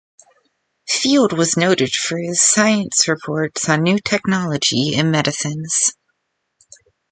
Field 0.89 1.31
was 1.31 1.55
noted 1.55 1.93
for 1.93 2.17
his 2.17 2.41
science 2.41 3.07
reports 3.07 3.69
on 3.69 3.83
new 3.83 3.99
technology 3.99 4.95
and 4.95 5.11
medicines. 5.11 5.93